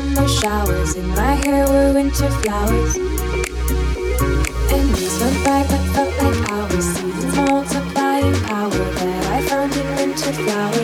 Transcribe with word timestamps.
summer 0.00 0.28
showers. 0.28 0.96
In 0.96 1.08
my 1.10 1.34
hair 1.44 1.68
were 1.68 1.92
winter 1.94 2.30
flowers. 2.42 2.96
And 4.72 4.88
weeks 4.92 5.20
went 5.20 5.44
by 5.44 5.62
but 5.70 5.82
felt 5.94 6.12
like 6.20 6.50
hours. 6.50 6.84
Seasons 6.84 7.36
multiply 7.36 8.18
in 8.18 8.34
power 8.42 8.70
that 8.70 9.26
I 9.36 9.42
found 9.42 9.72
in 9.76 9.86
winter 9.96 10.32
flowers. 10.32 10.83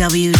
www.giuliaregain.com. 0.00 0.39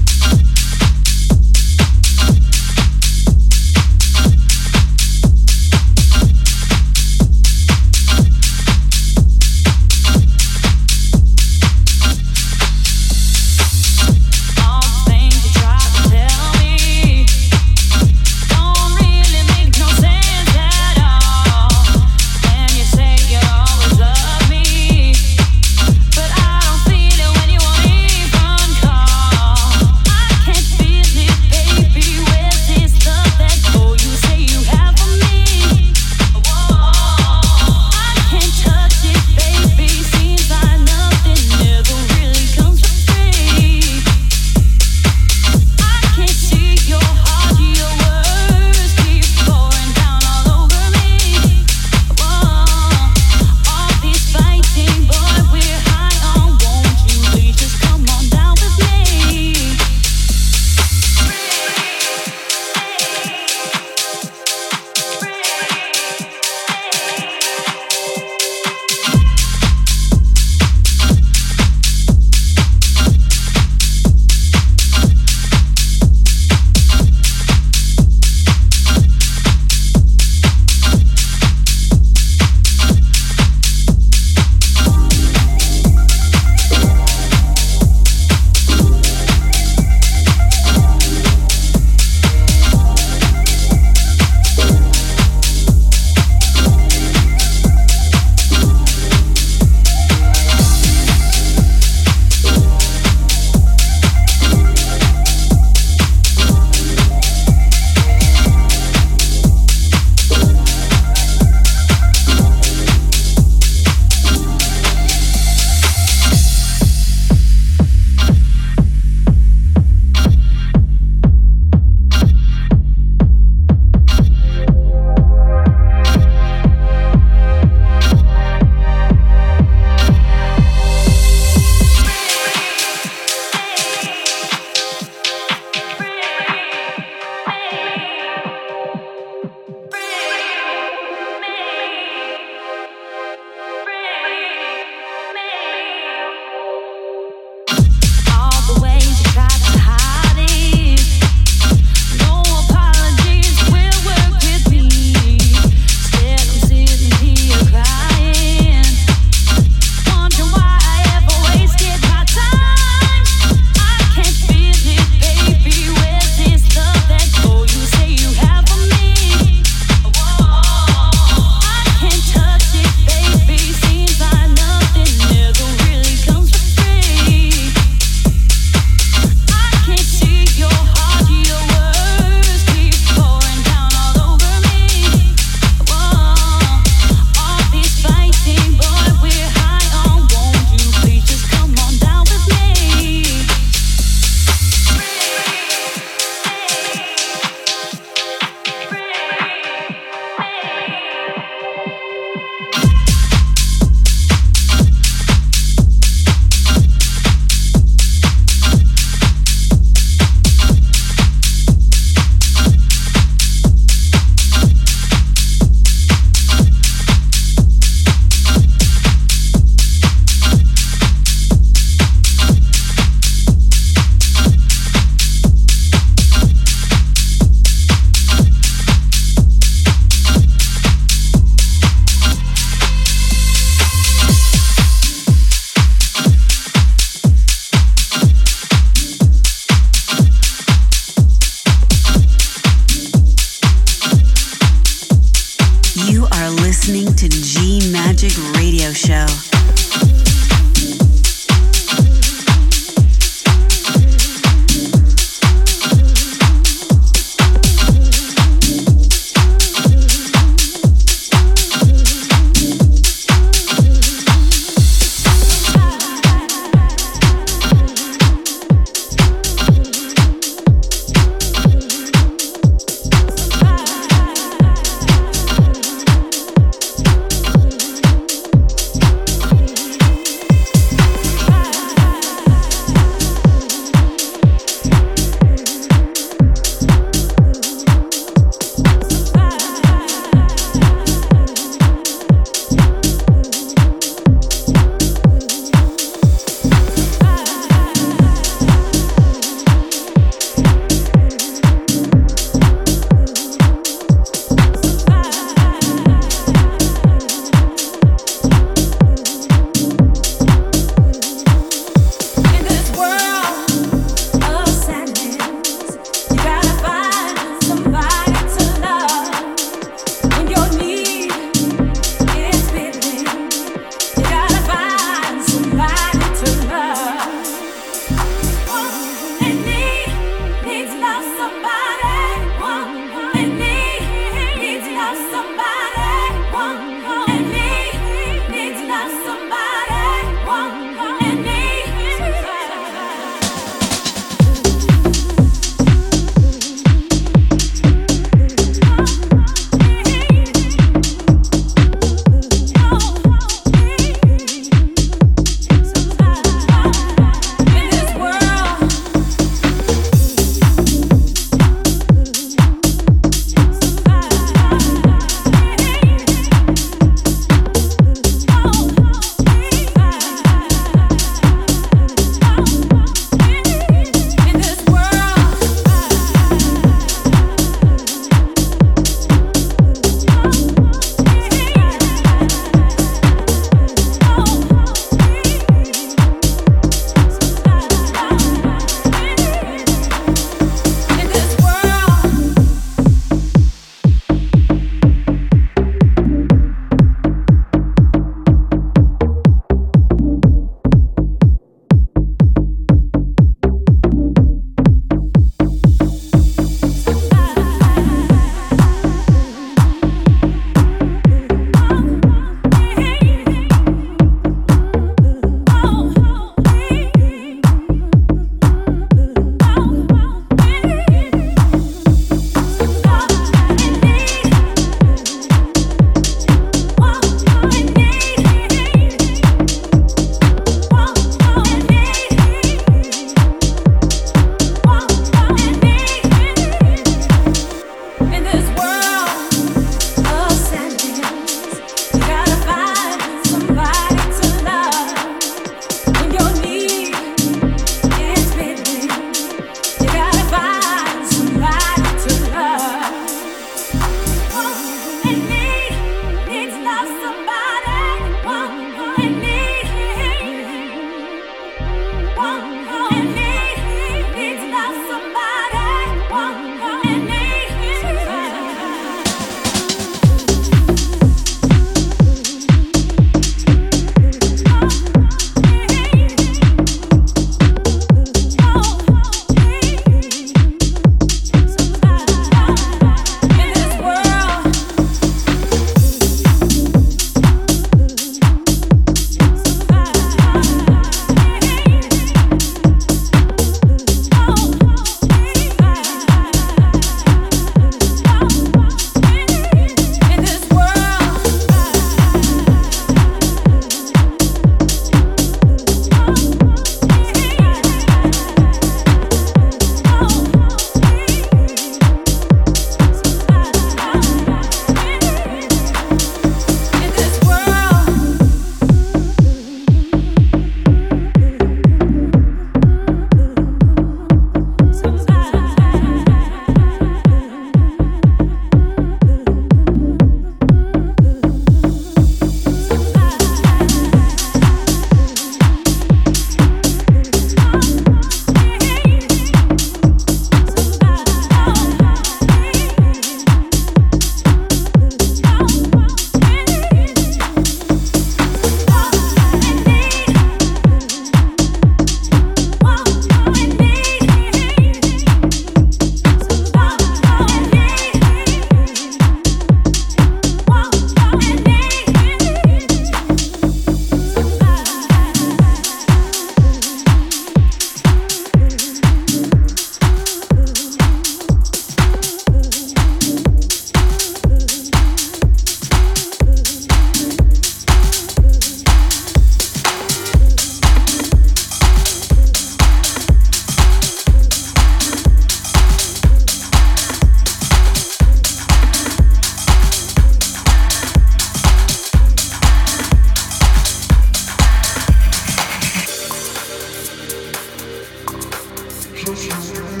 Just, 599.23 599.75
you. 599.75 600.00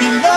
Bilbao. 0.00 0.27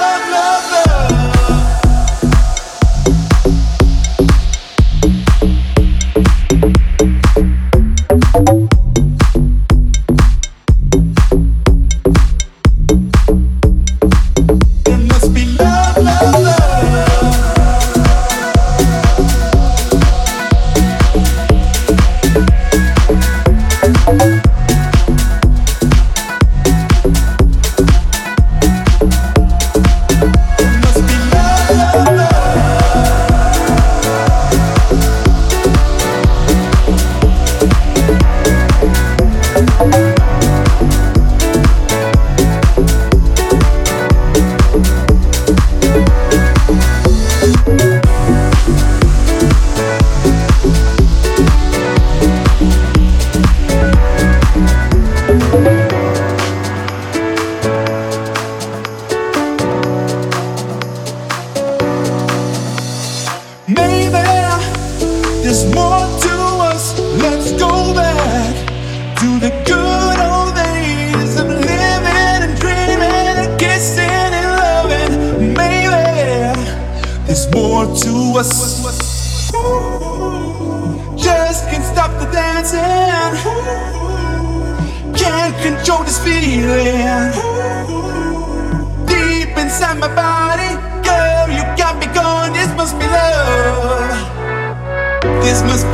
Christmas 95.62 95.91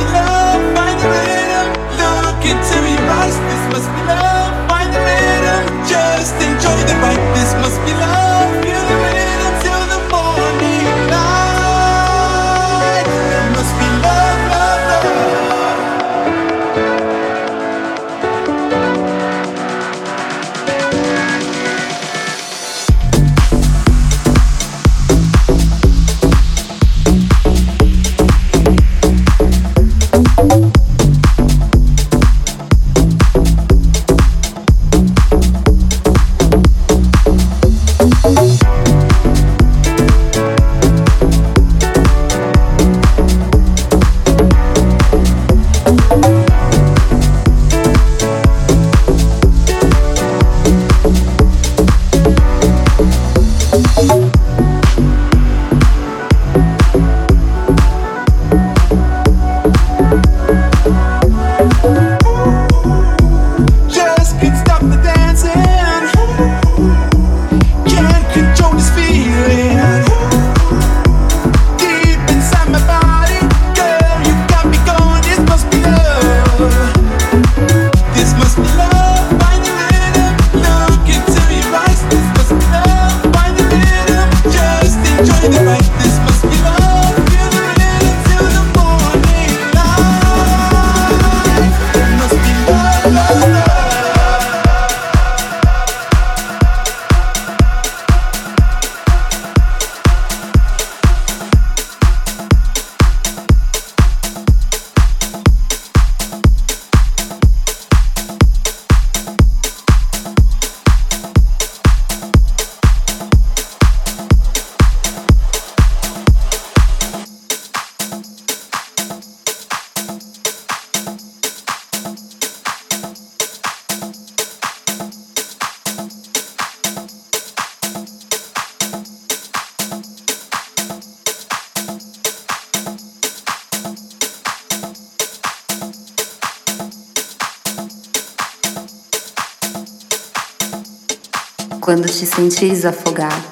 Quando 141.98 142.12
te 142.12 142.26
sentires 142.26 142.84
afogar, 142.84 143.42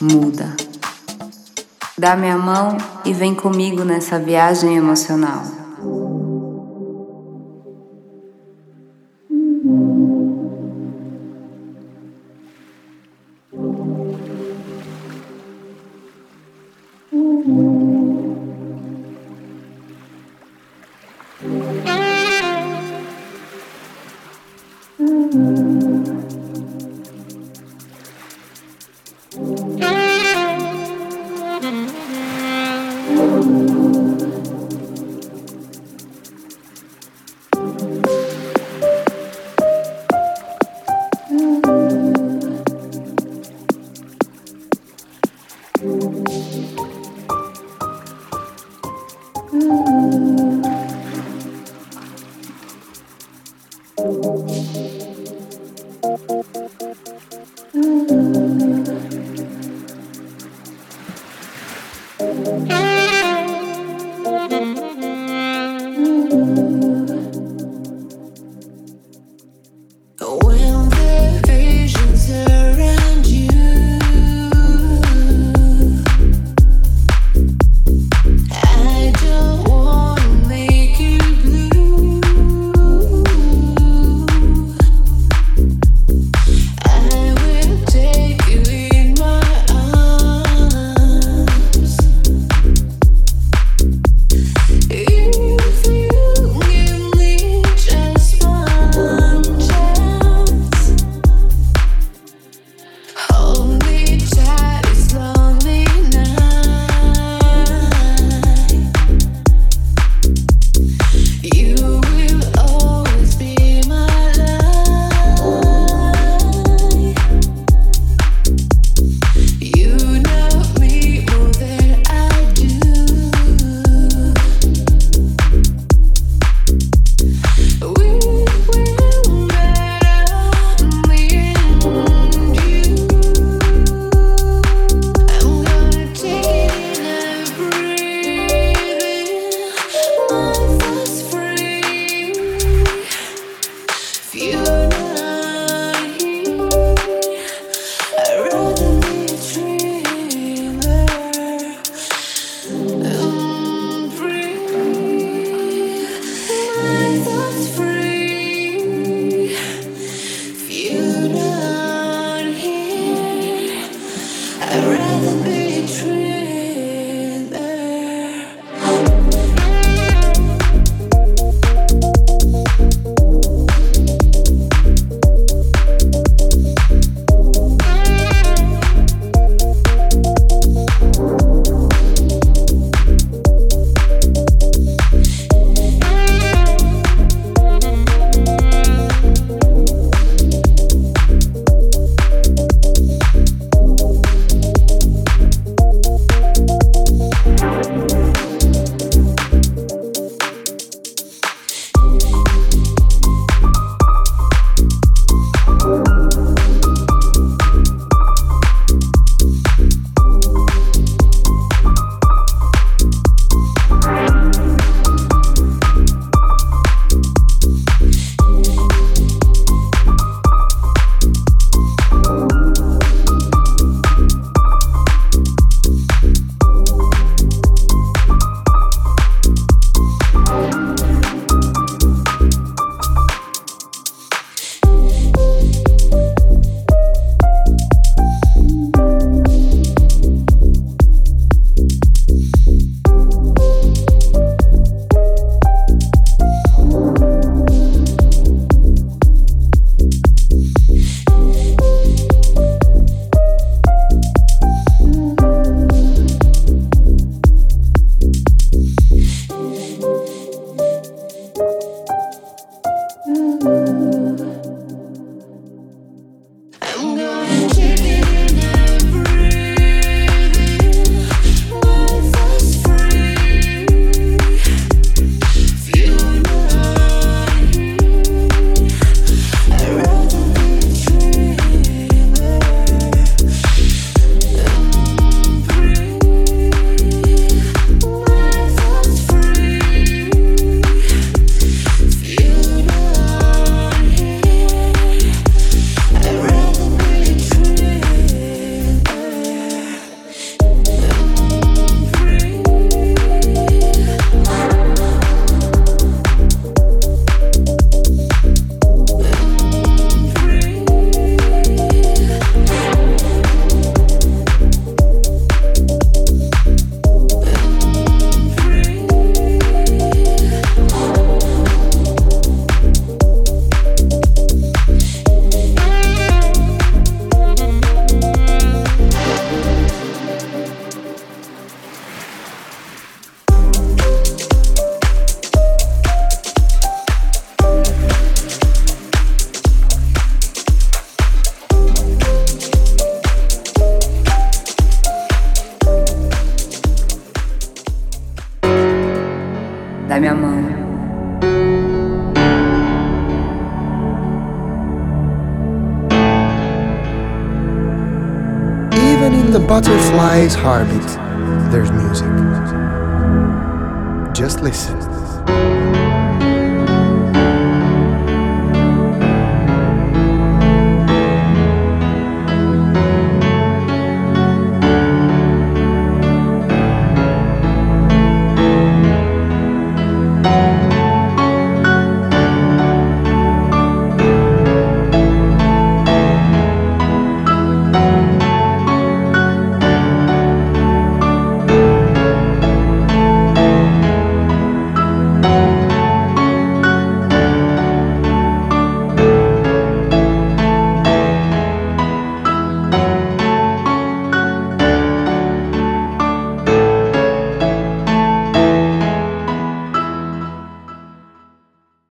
muda. 0.00 0.56
Dá 1.96 2.16
minha 2.16 2.36
mão 2.36 2.76
e 3.04 3.12
vem 3.12 3.32
comigo 3.32 3.84
nessa 3.84 4.18
viagem 4.18 4.76
emocional. 4.76 5.63